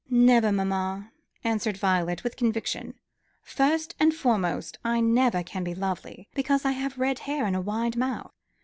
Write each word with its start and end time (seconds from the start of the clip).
"Never, 0.09 0.51
mamma," 0.51 1.11
answered 1.43 1.77
Violet 1.77 2.23
with 2.23 2.35
conviction. 2.35 2.95
"First 3.43 3.93
and 3.99 4.15
foremost, 4.15 4.79
I 4.83 4.99
never 4.99 5.43
can 5.43 5.63
be 5.63 5.75
lovely, 5.75 6.27
because 6.33 6.65
I 6.65 6.71
have 6.71 6.97
red 6.97 7.19
hair 7.29 7.45
and 7.45 7.55
a 7.55 7.61
wide 7.61 7.95
mouth. 7.95 8.33